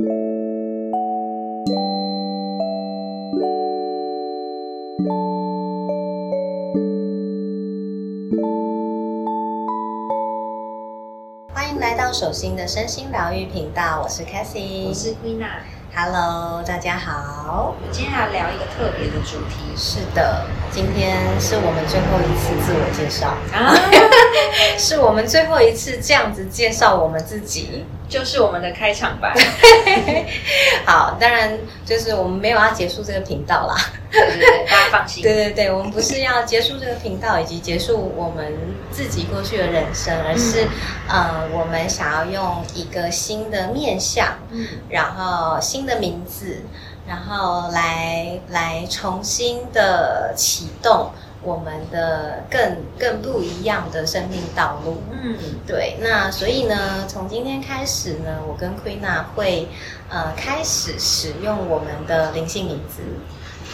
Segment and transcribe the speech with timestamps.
[0.00, 0.08] 欢
[11.68, 15.60] 迎来到手心的身心疗愈频道，我是 Cassie，我是 Queena。
[15.94, 17.74] Hello，大家好。
[17.78, 23.76] 我们今天要聊一个特别的主题是的，今天是我们最后一次自我介绍，啊，
[24.78, 27.84] 是我们最后一次这样子介绍我们自己。
[28.10, 29.32] 就是我们的开场白。
[30.84, 33.76] 好，当然就是我们没有要结束这个频道啦。
[34.10, 35.22] 对对对，大家放心。
[35.22, 38.52] 对对对，我们不是要结束这个频道以及结束我们
[38.90, 40.66] 自己过去的人生，而是、
[41.06, 46.64] 呃，我们想要用一个新的面向，嗯，然后新的名字，
[47.06, 55.02] 然后来来重新的启动我们的更更不一样的生命道路。
[55.10, 59.68] 嗯，对，那所以呢，从今天开始呢，我跟 Queena 会
[60.08, 63.02] 呃开始使用我们的灵性名字。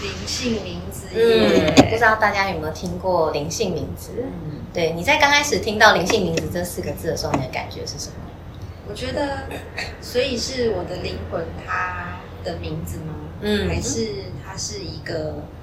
[0.03, 2.01] 灵性名字嗯，不知。
[2.03, 4.11] 道大家有没有听过灵性名字？
[4.19, 8.15] 嗯，对，你在刚开始听到灵性名字这四个字的时候，你的感觉是什么？
[8.89, 9.45] 我觉得，
[10.03, 13.15] 所以是我的灵魂它的名字吗？
[13.41, 15.56] 嗯还是它是一个呃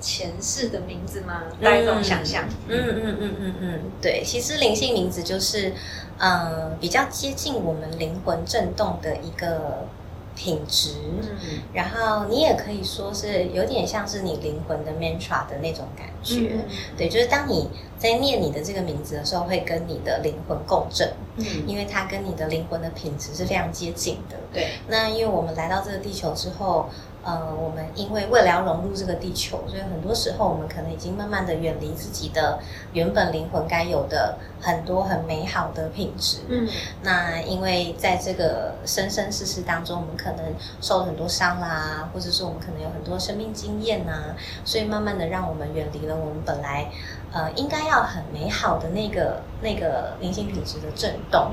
[0.00, 1.42] 前世的名字吗？
[1.62, 2.44] 大家这种想象。
[2.68, 5.72] 嗯嗯嗯嗯嗯，对，其实灵性名字就是，
[6.18, 9.86] 呃，比较接近我们灵魂震动的一个
[10.34, 10.94] 品质。
[11.22, 16.50] 嗯然后你也可以说是有点像是你灵魂的 mantra 的那种感觉。
[16.52, 16.64] 嗯
[16.96, 24.36] 对，就是当你在念你的这个名字的时候，会跟你的灵魂共振，嗯，因为它跟你的灵魂的品质是非常接近的。
[24.52, 26.88] 对，那因为我们来到这个地球之后，
[27.22, 32.58] 呃，我们因为为了要融入这个地球，所以很多时候我们可能已经慢慢的远离自己的
[32.92, 36.38] 原本灵魂该有的很多很美好的品质。
[36.48, 36.66] 嗯
[37.02, 40.44] 那因为在这个生生世世当中，我们可能
[40.80, 46.90] 受了很多伤啦，或者是我们可能有很多生命经验呐，所以慢慢的让我们远离了我们本来
[47.32, 51.52] 呃应该要很美好的那个那个灵性品质的震动。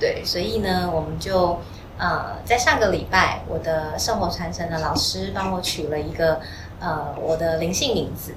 [0.00, 1.58] 对，所以呢，我们就
[1.98, 6.40] 呃在上个礼拜，我的圣火传承的老师帮我取了一个
[6.80, 8.34] 呃我的灵性名字。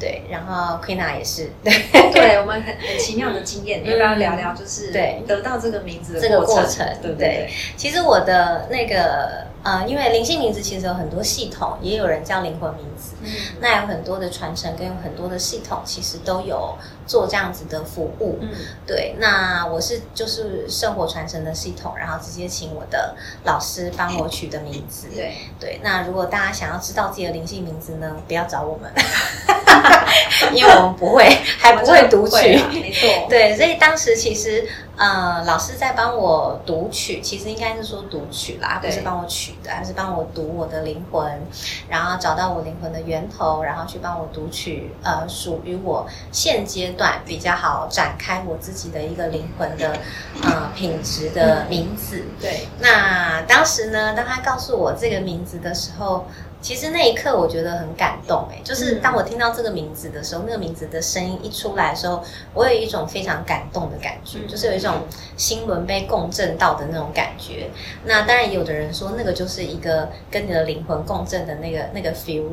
[0.00, 1.72] 对，然后 Queena 也是，对，
[2.12, 4.52] 对，我们很很奇妙的经验，嗯要不要聊聊？
[4.52, 7.50] 就是对得到这个名字的这个过程，程对不对对？
[7.76, 13.14] 其实我的那个呃，因为灵性名字其实有很多系统，也有人叫灵魂名字。
[13.22, 13.30] 嗯
[13.60, 18.38] 那有很多的传承跟有很多的系统，其实都有做这样子的服务。
[18.40, 18.48] 嗯
[18.84, 23.14] 对，那我是就是圣火传承的系统，然后直接请我的
[23.44, 25.06] 老师帮我取的名字。
[25.14, 28.90] 对，对，那如果大家想要知道自己的灵性名字呢，不要找我们，
[30.52, 31.24] 因为我们不会，
[31.58, 32.56] 还不会读取。
[32.56, 41.40] 啊没错， 对，所以当时其实呃，老师在帮我读取，其实应该是说读取啦，不是帮我取的，而是帮我读我的灵魂，
[41.88, 49.96] 然后找到我灵魂的源头，然后去帮我读取呃属于我现阶段比较好展开我自己的一个灵魂的
[50.42, 52.24] 呃品质的名字。
[52.40, 56.26] 对，那当时呢，当他告诉我这个名字的时候，
[56.62, 62.22] 其实那一刻我觉得很感动哎，就是嗯当我听到这个名字的时候，那个名字的声音一出来的时候，
[62.54, 65.02] 我有一种非常感动的感觉，嗯就是有一种
[65.36, 67.68] 心轮被共振到的那种感觉。
[68.04, 72.44] 那当然，有的人说那个就是一个跟你的灵魂共振的那个那个 feel。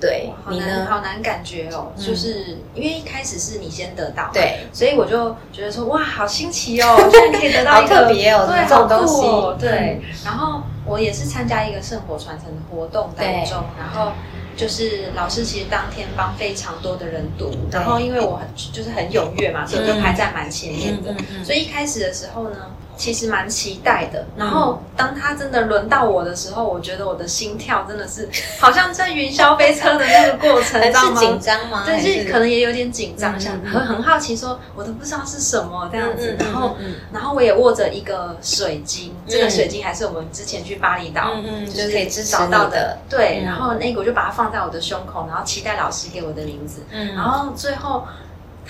[0.00, 0.66] 对好你呢？
[0.66, 10.00] 难好难感觉哦，嗯就是因为一开始是你先得到，，对，所以我就觉得说哇，好新奇哦，居然可以得到一个 好特别哦对，这种东西哦，对。
[10.24, 14.12] 然后我也是参加一个圣火传承的活动当中，然后。
[14.56, 21.14] 就是老师其实当天帮非常多的人读，然后因为我很就是很踊跃嘛，所以我就排在蛮前面的。
[21.42, 22.56] 所以一开始的时候呢，
[23.00, 24.26] 其实蛮期待的。
[24.36, 28.28] 然后当他真的轮到我的时候，我觉得我的心跳真的是
[28.60, 31.14] 好像在云霄飞车的那个过程， 你知道吗？
[31.14, 31.82] 很是紧张吗？
[31.86, 42.98] 对，就是可能也有点紧张，嗯想嗯很很好奇，说我都不知道是什么这样子然后，嗯然后我也握着一个水晶，这个水晶还是我们之前去巴厘岛，嗯嗯，就就是可以支持找到的。
[43.08, 46.82] 对，嗯然后那个我就把它放在我的胸口，然后期待老师给我的名字。
[46.90, 48.06] 嗯然后最后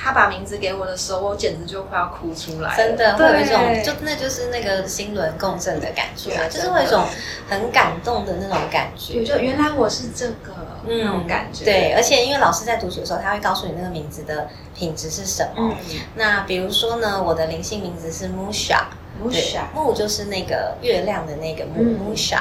[0.02, 7.05] 他把名字给我的时候，我简直就快要哭出来，真的会有一种，对就那就是那个心轮共振的感觉，就是会有一种
[7.49, 9.23] 很感动的那种感觉，。
[9.23, 10.55] 就原来我是这个、
[10.87, 15.52] 那种感觉，嗯对，而且因为老师在读取的时候，他会告诉你那个名字的品质是什么。
[15.58, 15.76] 嗯，
[16.14, 18.85] 那比如说呢，我的灵性名字是 Musha，
[19.31, 22.00] 对木就是那个月亮的那个木嗯。
[22.14, 22.41] Musha。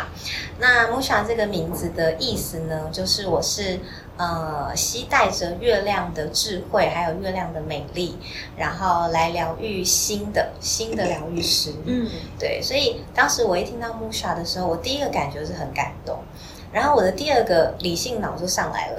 [0.59, 3.79] 那 Musha 这个名字的意思呢，就是我是
[4.19, 8.19] 呃，期待着月亮的智慧，还有月亮的美丽，
[8.57, 11.73] 然后来疗愈新的新的疗愈师。
[11.85, 12.05] 嗯，
[12.37, 16.19] 对，所以当时我一听到 Musha 的时候，我第一个感觉是很感动，
[16.73, 18.97] 然后我的第二个理性脑就上来了。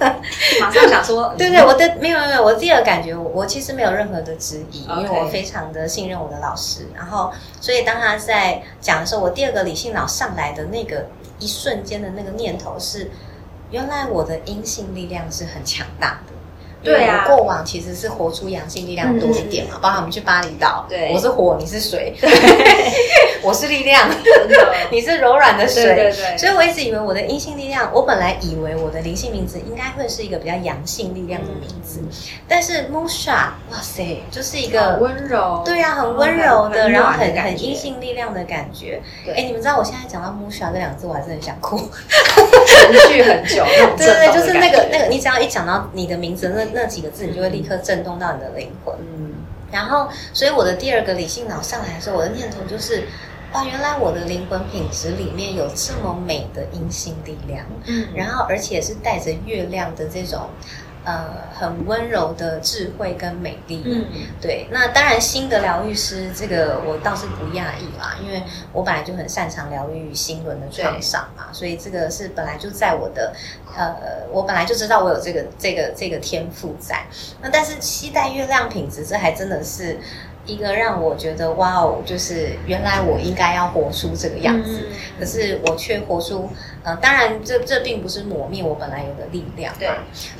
[0.60, 6.88] 马上想说， 对对，我的没有没有，我第二个感觉，我我其实没有任何的质疑因为我非常的信任我的老师。
[6.92, 7.30] 然后，
[7.60, 11.06] 所以当他在讲的时候，我第二个理性脑上来的那个
[11.38, 13.10] 一瞬间的那个念头是，
[13.70, 16.32] 原来我的阴性力量是很强大的。
[16.82, 17.26] 对啊。
[17.28, 21.12] 我过往其实是活出阳性力量多一点嘛，包括我们去巴厘岛，对。
[21.12, 22.14] 我是火，你是水，
[23.44, 24.08] 我是力量，
[24.90, 26.38] 你是柔软的水，对对对。
[26.38, 32.00] 所以我一直以为我的阴性力量，我本来以为我的灵性名字应该会是一个比较阳性力量的名字，
[32.48, 39.02] 但是 Musha，哇塞，就是一好个温柔，对啊，很温柔的，然后很很阴性力量的感觉。
[39.22, 39.34] 对。
[39.34, 41.78] 哎，你们知道我现在讲到 Musha 这两个字，我还是很想哭。
[42.92, 48.94] 持续很久那种对对就是那个那个，你只要一讲到你的名字那那几个字，你就会立刻震动到你的灵魂。
[48.98, 49.34] 嗯，
[49.70, 53.04] 然后，所以我的第二个理性脑上来的时候，我的念头就是，
[53.52, 58.08] 哇，原来我的灵魂品质里面有这么美的阴性力量，嗯。
[58.14, 60.48] 然后而且是带着月亮的这种，
[61.10, 61.24] 呃，
[61.58, 63.82] 很温柔的智慧跟美丽。
[63.84, 64.04] 嗯，
[64.40, 68.40] 对，那当然新的疗愈师这个我倒是不讶异啦，因为
[68.72, 73.34] 我本来就很擅长疗愈心轮的创伤嘛，所以这个是本来就在我的
[73.76, 73.96] 呃，
[74.30, 77.04] 我本来就知道我有这个这个这个天赋在。
[77.42, 79.98] 那但是期待月亮品质，这还真的是
[80.46, 86.48] 一个让我觉得哇哦，就是原来我应该要活出这个样子，嗯可是我却活出，
[86.82, 89.90] 嗯、当然这这并不是抹灭我本来有的力量嘛，对。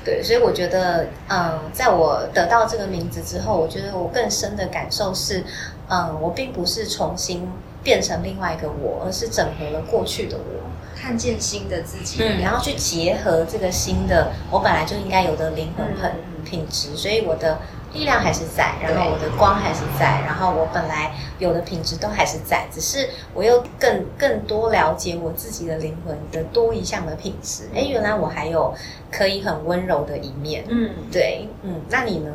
[0.04, 5.44] 对，所以我觉得，嗯，在我得到这个名字之后，我觉得我更深的感受是，
[5.88, 7.46] 嗯，我并不是重新
[7.82, 16.40] 变成另外一个我，而是整合了过去的我，看见新的自己，嗯，然后去结合这个新的我本来就应该有的灵魂很嗯。
[16.42, 17.58] 品质，所以我的
[17.92, 27.68] 力量还是在，然后我的光还是在，然后我本来有的品质都还是在，只是我又更更多了解我自己的灵魂的多一项的品质。
[27.74, 28.72] 哎，原来我还有
[29.10, 30.64] 可以很温柔的一面。
[30.68, 32.30] 嗯，对，嗯，那你呢？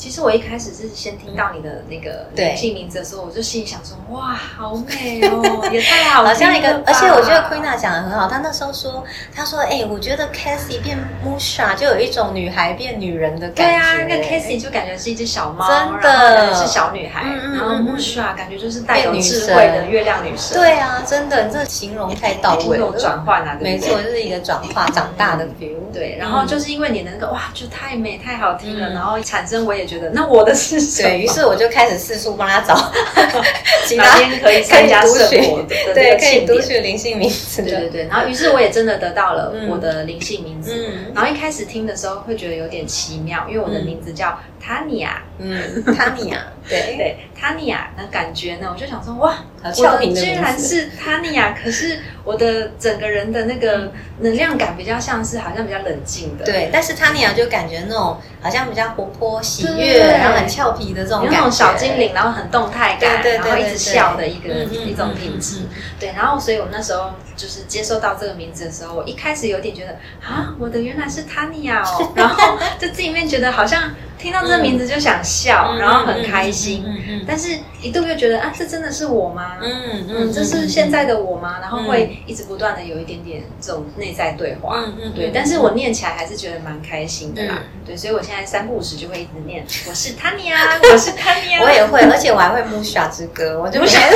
[0.00, 2.46] 其实我一开始是先听到你的那个对。
[2.46, 9.04] 灵性名字的时候，我就心里想说，哇，好美哦， 也太好了，好像一个，而且我觉得 Queena 讲的很好，她那时候说，
[9.36, 13.62] 她说，哎、我觉得 Cassie 变 Musha 就有一种女孩变女人的感觉。
[13.62, 16.54] 对啊，那个 Casey 就感觉是一只小猫，真的。
[16.54, 22.98] 是小女孩，嗯嗯然后 Musha 感觉就是带有智慧的月亮女神，对啊，真的，你这形容太到位有了。
[22.98, 23.72] 转换啊，对对？
[23.72, 25.76] 没错，就是一个转化长大的 feel。
[25.92, 28.94] 对，然后就是因为你的那个哇，就太美太好听了，嗯。
[28.94, 31.08] 然后产生我也觉得，那我的是什么？
[31.08, 32.74] 对于是，我就开始四处帮他找
[33.86, 36.46] 其他天可以参加圣可以读取火的对，个可以。
[36.46, 37.62] 读取灵性名字。
[37.62, 40.72] 对对对，然后于是我也真的得到了嗯我的灵性名字。
[40.74, 45.08] 嗯然后一开始听的时候会觉得有点奇妙，因为我的名字叫 Tanya，、
[45.38, 50.58] 嗯，塔尼亚，对，对 Tanya 的感觉呢，我就想说哇，好我居然。
[50.58, 53.90] 是 Tanya，可是我的整个人的那个
[54.20, 65.62] 能量感比较像是好像比较冷静的，对，但是塔尼亚就感觉那种好像比较活泼、喜悦，然后很俏皮的这种感觉，有那种小精灵，然后很动态感，对对对然后一直笑的一个一种品质。
[65.98, 69.92] 对，然后所以我那时候就是接收到这个名字的时候，我一开始有点觉得
[70.22, 73.90] 啊，我的原来是 Tanya 哦， 然后就自己里面觉得好像
[74.20, 76.84] 听到这个名字就想笑，嗯然后很开心，
[77.26, 79.56] 但是一度又觉得啊，这真的是我吗？
[79.62, 81.56] 嗯嗯，这是现在的我吗？
[81.60, 81.84] 然后嗯。
[81.90, 85.32] 会一直不断的有一点点这种内在对话，嗯嗯对，嗯。
[85.34, 87.80] 但是我念起来还是觉得蛮开心的啦，嗯。
[87.86, 94.12] 对，所以我现在三不五时就会一直念， 我是 Tanya，我是 Tanya， 我也会，而且我还会 Musha 之歌，我就每天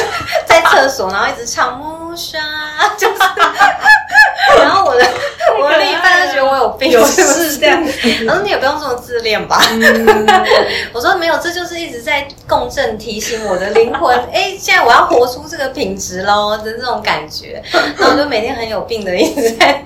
[0.46, 2.38] 在厕所，然后一直唱 Musha，
[2.98, 3.18] 就是，
[4.60, 5.04] 然后我的
[5.60, 7.92] 我的另一半就觉得我有病，有是这样子，
[8.26, 9.60] 他说你也不用这么自恋吧。
[9.70, 10.26] 嗯
[10.92, 17.62] 我说没有，这就是一直在共振提醒我的灵魂， 哎，现在我要活出这个品质喽的这种感觉。
[17.98, 19.82] 然后我就每天很有病的一直在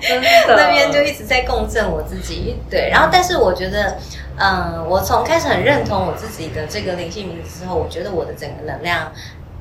[0.47, 2.55] 那边就一直在共振我自己。
[2.69, 3.97] 对，然后但是我觉得，
[4.37, 9.11] 嗯，我从开始很认同我自己的这个灵性名字之后，我觉得我的整个能量。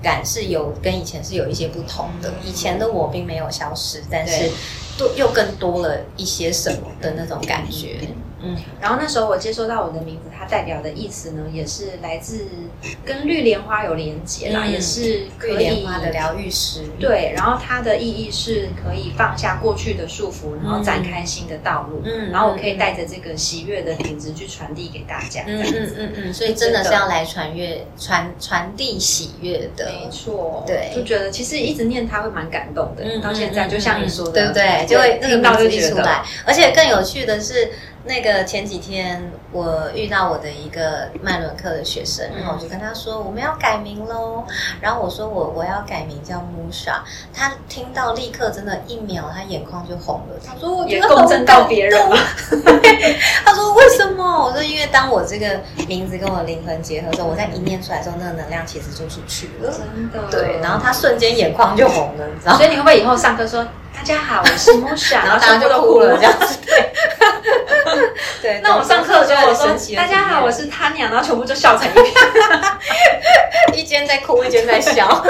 [0.00, 4.52] 感是有跟以前是有一些不同的，以前的我并没有消失，但是对
[4.98, 8.00] 多又更多了一些什么的那种感觉，
[8.42, 12.46] 嗯然后那时候我接收到我的名字，它代表的意思呢，也是来自
[13.04, 22.00] 跟绿莲花有连结啦，嗯也是可绿以莲花的疗愈师，对，然后它的意义是可以放下过去的束缚，然后展开新的道路。
[22.04, 25.42] 嗯然后我可以带着这个喜悦的品质去传递给大家。
[25.46, 33.02] 嗯嗯嗯嗯，所以真的是要来传阅传传递喜悦的，没错，对就觉得其实一直念它会蛮感动的。
[33.02, 34.86] 嗯到现在就像你说的，对不对？
[34.88, 36.22] 就会那个字一出来。
[36.46, 37.70] 而且更有趣的是，
[38.04, 44.44] 那个前几天我遇到我的一个麦伦克的学生，然后我就跟他说我们要改名喽。
[44.80, 47.00] 然后我说我我要改名叫 Musha，
[47.34, 50.40] 他听到立刻真的，一秒他眼眶就红了。
[50.44, 52.16] 他说我觉也得很共振到感别人动吗？
[53.44, 54.44] 他说为什么？
[54.46, 59.70] 我说因为当我这个名字跟我的灵魂结合之后，我在一念出来之后，那个能量其实就出去了。
[59.70, 62.56] 真的对，然后他瞬间眼眶就红了，你知道？
[62.56, 63.66] 所以你会不会以后上课说
[63.98, 66.56] 大家好，我是 Musha， 然后大家就哭了，这样子。
[66.64, 66.84] 对，
[68.40, 68.60] 对。
[68.62, 72.04] 那我上课的时候我说大家好，我是 Tanya，然后全部就笑成一片，
[73.74, 75.22] 验 一间在哭，一间在笑。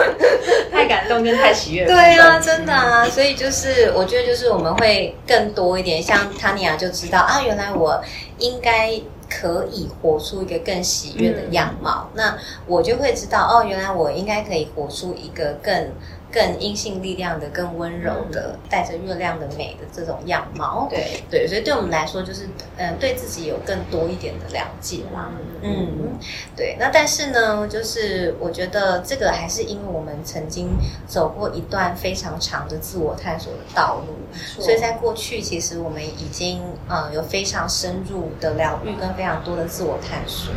[0.71, 2.19] 太感动跟太喜悦对。
[2.19, 8.01] 啊，真的啊，所以就是我觉得就是我们会更多一点，像塔尼亚就知道啊，原来我
[8.37, 9.01] 应该。
[9.31, 12.35] 可以活出一个更喜悦的样貌，那
[12.67, 15.93] 我就会知道哦，原来我应该可以活出一个更
[16.39, 20.87] 更阴性力量的、更温柔的、带着月亮的美的这种样貌。
[20.89, 22.45] 对对，所以对我们来说，就是
[22.77, 25.33] 嗯、呃对自己有更多一点的了解啦。
[25.63, 26.17] 嗯，
[26.55, 26.77] 对。
[26.79, 30.77] 那但是呢，就是我觉得这个还是因为我们曾经
[31.09, 34.15] 走过一段非常长的自我探索的道路，
[34.63, 40.55] 所以在过去其实我们已经呃有非常深入的疗愈跟非常多的自我探索。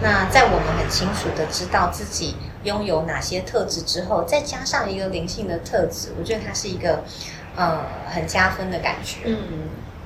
[0.00, 7.04] 那在我们很清楚的知道自己拥有哪些特质之后，再加上一个灵性的特质，我觉得它是一个
[7.54, 7.80] 呃
[8.12, 9.20] 很加分的感觉。
[9.24, 9.38] 嗯，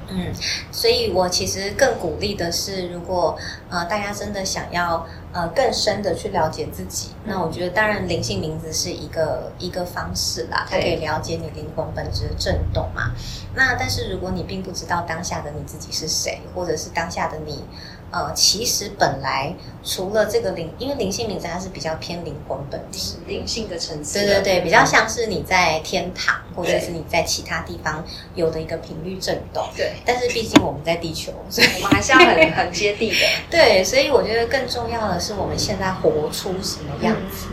[0.09, 0.33] 嗯，
[0.71, 3.37] 所以我其实更鼓励的是，如果
[3.71, 13.13] 呃大家真的想要呃更深的去了解自己，那我觉得当然灵性名字是一个一个方式啦，它可以了解你灵魂本质的震动嘛。
[13.55, 17.65] 那但是如果你并不知道当下的你自己是谁，或者是当下的你。
[18.11, 29.65] 呃，其实本来除了这个灵，因为灵性名字它是比较偏灵魂本质，灵性的层次，对对对，比较像是你在天堂，或者是你在其他地方有的一个频率震动。
[29.77, 33.27] 对，但是毕竟我们在地球，所以我们还是要很很接地的。
[33.49, 37.47] 对，所以我觉得更重要的是我们现在活出什么样子。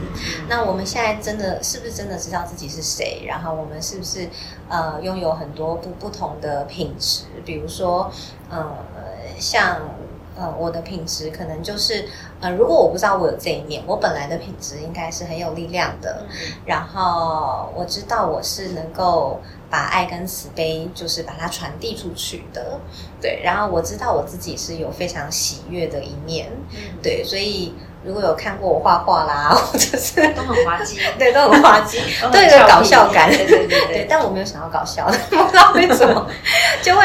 [0.49, 3.23] 那我们现在真的是不是真的知道自己是谁？
[3.27, 4.27] 然后我们是不是
[4.69, 7.25] 呃拥有很多不不同的品质？
[7.45, 8.11] 比如说
[8.49, 8.75] 呃
[9.39, 9.79] 像。
[10.37, 12.07] 呃，我的品质可能就是，
[12.39, 16.23] 呃，如果我不知道我有这一面，我本来的品质应该是很有力量的，
[16.65, 19.39] 然后我知道我是能够
[19.69, 22.79] 把爱跟慈悲，就是把它传递出去的，
[23.19, 26.51] 对，然后我知道我自己是有非常喜悦的一面，
[27.01, 27.73] 对，所以
[28.07, 36.25] 如果有看过我画画啦， 或者是都很滑稽， 对，都很滑稽，都都有搞笑感，对对对对，但我没有想要搞笑的，不知道为什么，
[36.81, 37.01] 就会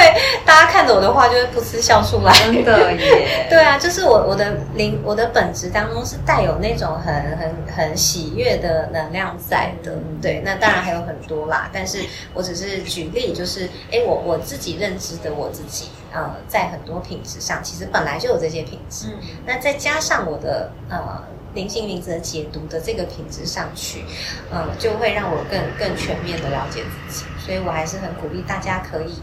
[0.47, 9.93] 大家看着我的画就会噗嗤笑出来，真的耶， 对啊，就是我我的灵我的本质当中是带有那种很很很喜悦的能量在的，
[10.23, 11.99] 对，那当然还有很多啦，但是
[12.33, 19.21] 我只是举例，就是哎，我我自己认知的我自己，呃，在很多品质上其实本来就有这些品质，嗯。
[19.47, 21.23] 那再加上我的呃
[21.55, 24.05] 灵性名字的解读的这个品质上去，
[24.51, 29.15] 呃，就会让我更更全面的了解自己，所以我还是很鼓励大家可以，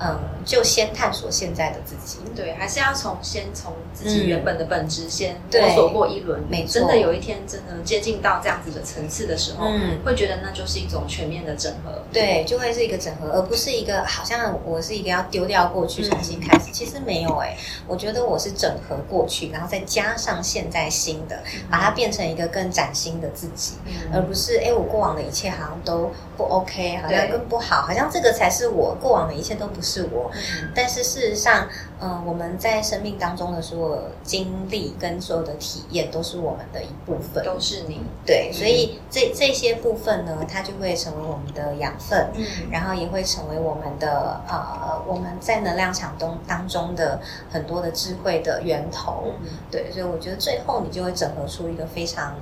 [0.00, 5.60] 嗯、就先探索现在的自己，对，还是要从先从自己原本的本质先对。
[5.62, 6.80] 摸索过一轮，没错。
[6.80, 9.98] 真的有一天真的接近到这样子的层次的时候，嗯。
[10.04, 12.02] 会觉得那就是一种全面的整合。
[12.12, 16.66] 对，就会是一个整合，而不是一个好像我是一个要丢掉过去重新开始。
[16.72, 21.42] 其实没有哎、我觉得我是整合过去，然后再加上现在新的，
[21.78, 23.74] 把它变成一个更崭新的自己，
[24.12, 30.28] 而不是哎我过往的一切好像都不 OK，好像更不好，好像这个才是我过往的一切都不是我。
[30.34, 30.72] 嗯。
[30.74, 31.68] 但是事实上，
[32.00, 37.44] 嗯、我们在生命当中的所有经历跟所有的体验，都是我们的一部分。
[37.44, 42.30] 都是你，对，所以这这些部分呢，它就会成为我们的养分。
[42.34, 49.32] 嗯，然后也会成为我们的呃，我们在能量场中当中的很多的智慧的源头。
[49.40, 52.34] 嗯对，所以我觉得最后你就会整合出一个非常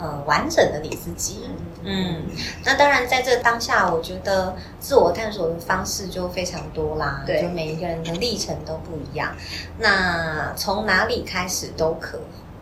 [0.00, 1.50] 呃完整的你自己。
[1.82, 2.24] 嗯，
[2.64, 9.34] 那当然在这当下，我觉得自我探索的方式就非常多啦，对就每一个人的历程都不一样。
[9.78, 12.20] 那从哪里开始都可以。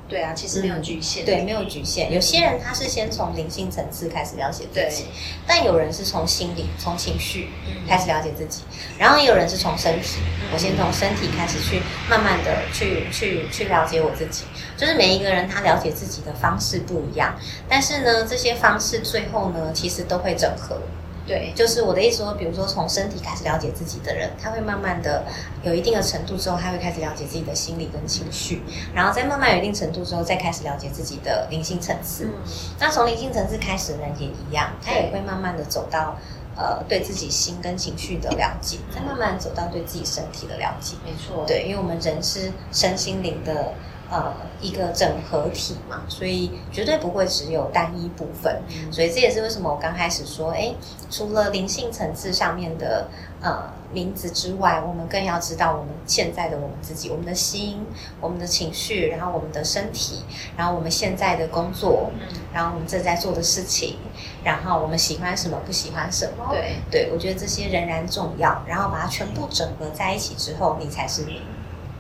[0.09, 2.11] 对啊，其实没有局限，对，没有局限。
[2.11, 5.05] 有些人他是先从灵性层次开始了解自己，
[5.47, 8.63] 但有人是从心理、从情绪嗯开始了解自己，
[8.99, 10.19] 然后也有人是从身体，
[10.53, 14.45] 我先从身体开始去慢慢的去去去了解我自己。
[14.79, 17.35] 就是每一个人他了解自己的方式不一样，
[17.69, 20.81] 但是呢，这些方式最后呢，其实都会整合。
[21.29, 25.27] 对，就是我的意思说，比如说从身体开始了解自己的人，他会慢慢的
[25.63, 28.63] 有一定的程度之后，他会开始了解自己的心理跟情绪，
[28.95, 32.25] 然后再慢慢有一定程度之后，再开始了解自己的灵性层次。
[32.25, 32.33] 嗯，
[32.81, 36.17] 那从灵性层次开始的人也一样，他也会慢慢的走到
[36.57, 40.97] 呃对自己心跟情绪的了解，再慢慢走到对自己身体的了解。
[41.05, 43.75] 没错，对，因为我们人是身心灵的。
[44.11, 48.63] 呃，一个整合体嘛，所以绝对不会只有单一部分。
[48.91, 50.75] 所以这也是为什么我刚开始说，哎，
[51.11, 53.09] 除了灵性层次上面的
[53.43, 57.85] 呃名字之外，我们更要知道我们现在的我们自己，我们的心、
[58.19, 60.25] 我们的情绪，然后我们的身体，
[60.57, 62.11] 然后我们现在的工作，
[62.55, 63.99] 然后我们正在做的事情，
[64.43, 66.49] 然后我们喜欢什么，不喜欢什么。
[66.51, 68.63] 对，对我觉得这些仍然重要。
[68.67, 71.43] 然后把它全部整合在一起之后，你才是你。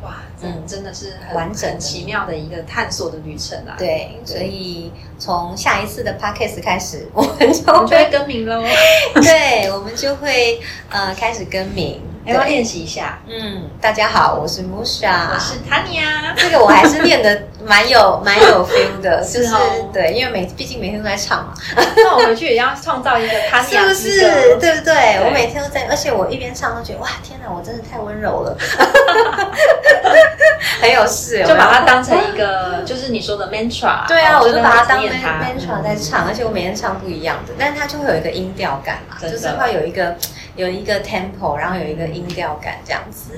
[0.08, 3.76] 哇，嗯，真的是很完整、奇妙的一个探索的旅程啊！
[3.78, 8.62] 对，所以从下一次的 podcast 开始，我们就会更名喽。
[9.20, 10.60] 对，我们就会
[10.90, 12.00] 呃开始更名。
[12.24, 13.18] 要不要练习一下？
[13.26, 16.34] 嗯，大家好，我是 Musha，我是 Tanya。
[16.36, 19.48] 这个我还是练的蛮有蛮有 feel 的，就是
[19.92, 21.54] 对，因为每毕竟每天都在唱嘛。
[21.96, 24.20] 那我回去也要创造一个 Tanya， 是不是？
[24.60, 25.22] 对不对？
[25.24, 28.54] 我每天都在，而且我一边唱都觉得哇，天哪，我真的太温柔了，
[30.82, 34.06] 很有事，就把它当成一个，就是你说的 mantra。
[34.06, 40.14] 对啊，我就把它当 mantra 在唱，而且我每天唱不一样的，但是它就会有一个音调感嘛，就是会有一个。
[40.58, 43.30] 有一个 tempo，然后有一个音调感，这样子，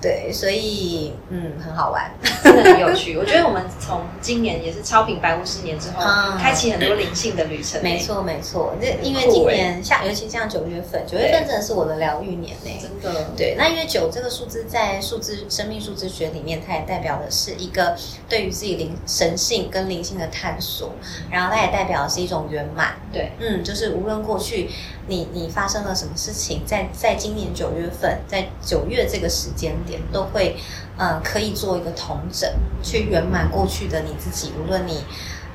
[0.00, 2.10] 对，所以嗯，很好玩，
[2.42, 3.18] 真的很有趣。
[3.18, 6.02] 我觉得我们从今年也是超频百五十年之后，
[6.38, 7.82] 开启很多灵性的旅程。
[7.82, 8.74] 没错，没错。
[8.80, 12.70] 这因为今年像，尤其像九月份，九月份真的是我的疗愈年呢。
[12.80, 13.26] 真的。
[13.36, 17.94] 对，那因为九这个数字在数字生命数字学里面，它也代表的是一个
[18.26, 20.92] 对于自己灵神性跟灵性的探索，
[21.30, 22.94] 然后它也代表的是一种圆满。
[23.12, 24.70] 对，嗯，就是无论过去
[25.06, 26.62] 你你发生了什么事情。
[26.66, 30.56] 在在今年九月份，在九月这个时间点，都会
[30.96, 32.50] 呃可以做一个同整，
[32.82, 34.52] 去圆满过去的你自己。
[34.58, 35.04] 无论你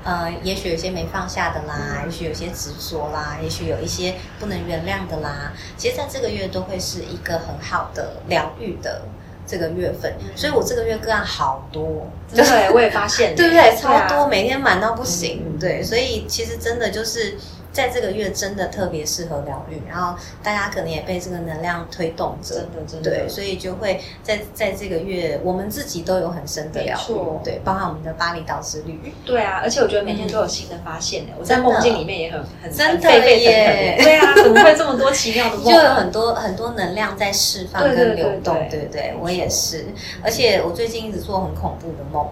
[0.03, 9.01] 呃，也许有些没放下的啦，也许有些执着啦，也许有一些不能原谅的啦，其实在这个月都会是一个很好的疗愈的
[9.45, 10.13] 这个月份。
[10.37, 13.75] 所以我这个月个案好多，对，我也发现， 对不对？
[13.75, 15.57] 超多，每天满到不行。
[15.59, 17.37] 对，所以其实真的就是。
[17.71, 31.29] 在这个月真的特别适合疗愈，然后大家可能也被这个能量推动着，真的真的对，所以就会在在这个月，我们自己都有很深的疗愈，对，包含我们的巴厘岛之旅，对啊，而且我觉得每天都有新的发现呢。
[31.39, 35.65] 我在梦境里面也很很真的耶， 对啊，怎么会这么多奇妙的梦？
[35.65, 39.13] 就有很多很多能量在释放跟流动，对不对？
[39.21, 39.85] 我也是，
[40.23, 42.27] 而且我最近一直做很恐怖的梦。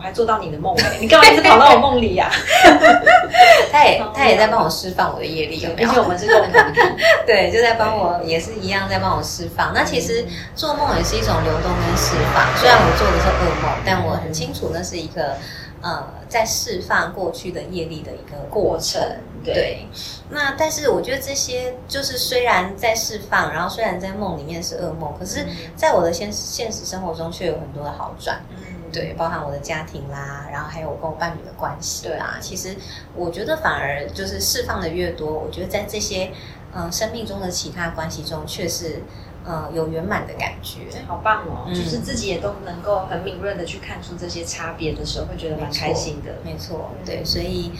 [0.00, 0.96] 我还做到你的梦哎！
[0.98, 2.30] 你干嘛一直跑到我梦里呀？
[3.70, 6.80] 他也他也在帮我释放我的业力，而且我们是共同体，
[7.26, 9.74] 对，就在帮我也是一样在帮我释放。
[9.74, 15.36] 那其实做梦也是一种流动跟释放，虽然我做的是噩梦，但我很清楚那是一个
[15.82, 19.02] 呃在释放过去的业力的一个过程。
[19.44, 19.86] 对，
[20.30, 28.40] 那但是我觉得这些就是虽然在释放，然后虽然在梦里面是噩梦，可是在我的现现实生活中却有很多的好转。
[28.92, 32.38] 对，包含我的家庭啦，然后还有我跟我伴侣的关系啦。
[32.40, 32.76] 其实
[33.14, 36.30] 我觉得反而就是释放的越多，我觉得在这些
[36.74, 39.02] 嗯生命中的其他关系中，却是
[39.46, 40.80] 嗯有圆满的感觉。
[41.06, 41.68] 好棒哦！
[41.68, 46.34] 就是自己也都能够很敏锐的去看出这些差别的时候，会觉得蛮开心的。
[46.44, 47.72] 没错，对，所以。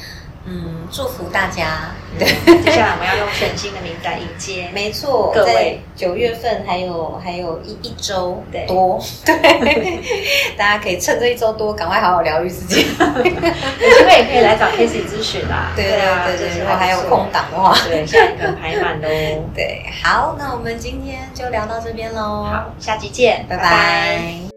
[0.44, 1.90] 嗯，祝福大家。
[2.18, 2.26] 对，
[2.64, 4.68] 接下来我们要用全新的名单迎接。
[4.72, 10.00] 没错，各位，九月份还有还有一一周多，对，
[10.58, 12.80] 大家可以趁这一周多，赶快好好疗愈自己。
[12.80, 15.72] 有机会也可以来找 Casey 咨询啦。
[15.76, 19.08] 对啊，对对，如果还有空档的话，对，下一个排满喽。
[19.54, 22.44] 对，好，那我们今天就聊到这边喽。
[22.50, 24.49] 好，下期见，拜拜。